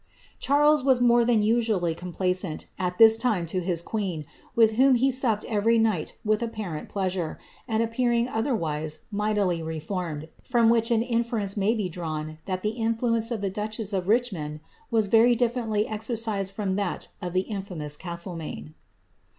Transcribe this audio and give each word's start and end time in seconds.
i 0.49 0.69
was 0.81 0.99
more 0.99 1.23
than 1.23 1.43
usually 1.43 1.93
complaisant 1.93 2.65
at 2.79 2.97
this 2.97 3.15
time 3.15 3.45
to 3.45 3.59
his 3.61 3.83
queen, 3.83 4.25
»m 4.59 4.95
he 4.95 5.11
supped 5.11 5.45
every 5.45 5.77
night 5.77 6.17
with 6.25 6.41
apparent 6.41 6.89
pleasure, 6.89 7.37
and 7.67 7.83
appear 7.83 8.11
*wise 8.57 9.05
mightily 9.11 9.61
reformed,' 9.61 10.27
from 10.41 10.69
which 10.71 10.89
an 10.89 11.03
inference 11.03 11.55
may 11.55 11.75
be 11.75 11.87
tat 11.87 12.63
the 12.63 12.69
influence 12.79 13.29
of 13.29 13.41
the 13.41 13.49
duchess 13.51 13.93
of 13.93 14.07
Richmond 14.07 14.61
was 14.89 15.05
very 15.05 15.35
difier 15.35 15.67
rcised 15.87 16.51
from 16.51 16.77
that 16.77 17.09
of 17.21 17.33
the 17.33 17.41
infamous 17.41 17.95
Castlemaine. 17.95 18.73